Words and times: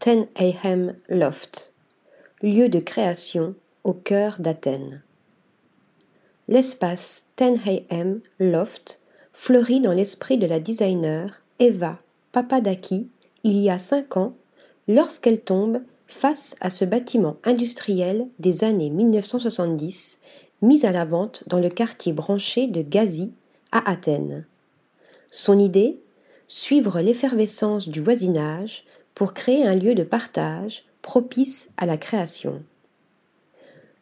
Ten 0.00 0.28
Loft, 1.10 1.74
lieu 2.40 2.70
de 2.70 2.78
création 2.78 3.54
au 3.84 3.92
cœur 3.92 4.36
d'Athènes. 4.38 5.02
L'espace 6.48 7.26
Ten 7.36 7.60
Loft 8.38 9.02
fleurit 9.34 9.82
dans 9.82 9.92
l'esprit 9.92 10.38
de 10.38 10.46
la 10.46 10.58
designer 10.58 11.42
Eva 11.58 11.98
Papadaki 12.32 13.08
il 13.44 13.58
y 13.58 13.68
a 13.68 13.78
cinq 13.78 14.16
ans 14.16 14.32
lorsqu'elle 14.88 15.42
tombe 15.42 15.82
face 16.08 16.56
à 16.62 16.70
ce 16.70 16.86
bâtiment 16.86 17.36
industriel 17.44 18.26
des 18.38 18.64
années 18.64 18.88
1970 18.88 20.18
mis 20.62 20.86
à 20.86 20.92
la 20.92 21.04
vente 21.04 21.44
dans 21.46 21.60
le 21.60 21.68
quartier 21.68 22.14
branché 22.14 22.68
de 22.68 22.80
Gazi 22.80 23.32
à 23.70 23.90
Athènes. 23.90 24.46
Son 25.30 25.58
idée? 25.58 26.00
Suivre 26.48 27.00
l'effervescence 27.02 27.90
du 27.90 28.00
voisinage 28.00 28.84
pour 29.20 29.34
créer 29.34 29.66
un 29.66 29.76
lieu 29.76 29.94
de 29.94 30.02
partage 30.02 30.82
propice 31.02 31.68
à 31.76 31.84
la 31.84 31.98
création. 31.98 32.62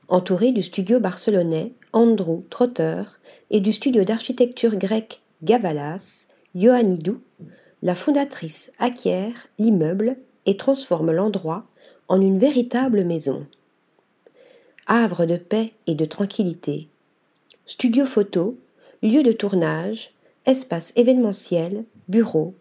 Entouré 0.06 0.52
du 0.52 0.62
studio 0.62 1.00
barcelonais 1.00 1.72
Andrew 1.92 2.42
Trotter 2.50 3.02
et 3.50 3.58
du 3.58 3.72
studio 3.72 4.04
d'architecture 4.04 4.76
grec 4.76 5.20
Gavalas, 5.42 6.28
Ioannidou, 6.54 7.20
la 7.82 7.96
fondatrice 7.96 8.70
acquiert 8.78 9.48
l'immeuble 9.58 10.18
et 10.46 10.56
transforme 10.56 11.10
l'endroit 11.10 11.66
en 12.06 12.20
une 12.20 12.38
véritable 12.38 13.02
maison. 13.02 13.44
Havre 14.86 15.26
de 15.26 15.36
paix 15.36 15.72
et 15.88 15.96
de 15.96 16.04
tranquillité, 16.04 16.86
studio 17.66 18.06
photo, 18.06 18.56
lieu 19.02 19.24
de 19.24 19.32
tournage, 19.32 20.12
espace 20.46 20.92
événementiel, 20.94 21.86
bureau, 22.06 22.54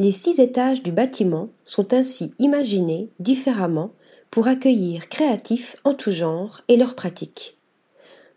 les 0.00 0.12
six 0.12 0.40
étages 0.40 0.82
du 0.82 0.92
bâtiment 0.92 1.50
sont 1.66 1.92
ainsi 1.92 2.32
imaginés 2.38 3.10
différemment 3.18 3.90
pour 4.30 4.48
accueillir 4.48 5.10
créatifs 5.10 5.76
en 5.84 5.92
tout 5.92 6.10
genre 6.10 6.62
et 6.68 6.78
leurs 6.78 6.94
pratiques. 6.94 7.58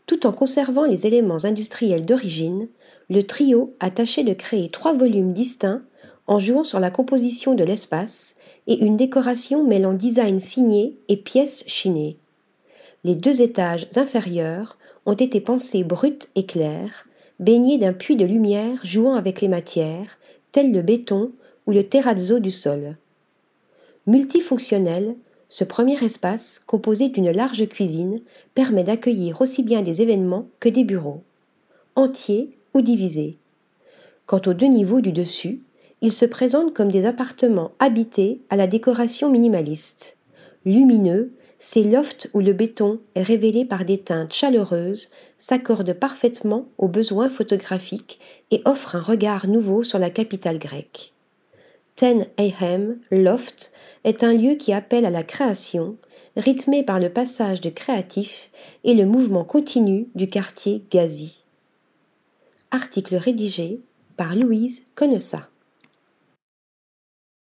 Tout 0.05 0.27
en 0.27 0.33
conservant 0.33 0.83
les 0.83 1.07
éléments 1.07 1.45
industriels 1.45 2.05
d'origine, 2.05 2.67
le 3.09 3.23
trio 3.23 3.77
a 3.79 3.91
tâché 3.91 4.25
de 4.25 4.33
créer 4.33 4.67
trois 4.67 4.91
volumes 4.91 5.31
distincts 5.31 5.83
en 6.27 6.37
jouant 6.37 6.65
sur 6.65 6.81
la 6.81 6.91
composition 6.91 7.55
de 7.55 7.63
l'espace 7.63 8.35
et 8.67 8.83
une 8.83 8.97
décoration 8.97 9.63
mêlant 9.63 9.93
design 9.93 10.41
signé 10.41 10.97
et 11.07 11.15
pièces 11.15 11.63
chinées. 11.67 12.17
Les 13.05 13.15
deux 13.15 13.41
étages 13.41 13.87
inférieurs 13.95 14.77
ont 15.05 15.13
été 15.13 15.39
pensés 15.39 15.85
bruts 15.85 16.27
et 16.35 16.45
clairs, 16.45 17.07
baignés 17.39 17.77
d'un 17.77 17.93
puits 17.93 18.17
de 18.17 18.25
lumière 18.25 18.81
jouant 18.83 19.13
avec 19.13 19.39
les 19.39 19.47
matières, 19.47 20.19
telles 20.51 20.73
le 20.73 20.81
béton 20.81 21.31
ou 21.65 21.71
le 21.71 21.87
terrazzo 21.87 22.39
du 22.39 22.51
sol. 22.51 22.97
Multifonctionnel, 24.05 25.15
ce 25.49 25.63
premier 25.63 26.03
espace, 26.03 26.59
composé 26.65 27.09
d'une 27.09 27.31
large 27.31 27.67
cuisine, 27.69 28.17
permet 28.55 28.83
d'accueillir 28.83 29.39
aussi 29.39 29.63
bien 29.63 29.81
des 29.81 30.01
événements 30.01 30.47
que 30.59 30.69
des 30.69 30.83
bureaux, 30.83 31.23
entiers 31.95 32.57
ou 32.73 32.81
divisés. 32.81 33.37
Quant 34.25 34.41
aux 34.47 34.53
deux 34.53 34.67
niveaux 34.67 35.01
du 35.01 35.11
dessus, 35.11 35.61
ils 36.01 36.11
se 36.11 36.25
présentent 36.25 36.73
comme 36.73 36.91
des 36.91 37.05
appartements 37.05 37.71
habités 37.79 38.41
à 38.49 38.55
la 38.55 38.67
décoration 38.67 39.29
minimaliste. 39.29 40.17
Lumineux, 40.65 41.31
ces 41.59 41.85
lofts 41.85 42.29
où 42.33 42.41
le 42.41 42.51
béton 42.51 42.99
est 43.15 43.23
révélé 43.23 43.63
par 43.63 43.85
des 43.85 43.99
teintes 43.99 44.33
chaleureuses 44.33 45.09
s'accordent 45.37 45.93
parfaitement 45.93 46.67
aux 46.77 46.89
besoins 46.89 47.29
photographiques 47.29 48.19
et 48.51 48.61
offrent 48.65 48.97
un 48.97 49.01
regard 49.01 49.47
nouveau 49.47 49.83
sur 49.83 49.97
la 49.97 50.09
capitale 50.09 50.59
grecque. 50.59 51.12
Ten 51.95 52.25
Ahem 52.37 52.99
Loft 53.11 53.71
est 54.03 54.23
un 54.23 54.33
lieu 54.33 54.55
qui 54.55 54.73
appelle 54.73 55.05
à 55.05 55.11
la 55.11 55.23
création, 55.23 55.97
rythmé 56.35 56.83
par 56.83 56.99
le 56.99 57.09
passage 57.11 57.61
de 57.61 57.69
créatifs 57.69 58.49
et 58.83 58.95
le 58.95 59.05
mouvement 59.05 59.43
continu 59.43 60.07
du 60.15 60.27
quartier 60.27 60.83
Gazi. 60.89 61.43
Article 62.71 63.15
rédigé 63.15 63.81
par 64.17 64.35
Louise 64.35 64.83
Connessa. 64.95 65.49